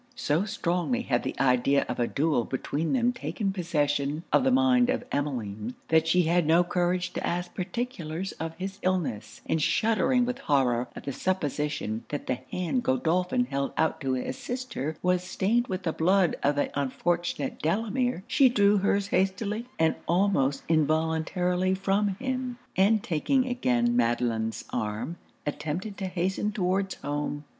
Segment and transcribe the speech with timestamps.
[0.15, 4.89] So strongly had the idea of a duel between them taken possession of the mind
[4.89, 10.25] of Emmeline, that she had no courage to ask particulars of his illness; and shuddering
[10.25, 15.21] with horror at the supposition that the hand Godolphin held out to assist her was
[15.23, 21.75] stained with the blood of the unfortunate Delamere, she drew her's hastily and almost involuntarily
[21.75, 27.43] from him; and taking again Madelon's arm, attempted to hasten towards home.